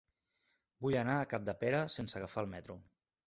[0.85, 2.79] Vull anar a Capdepera sense agafar el metro.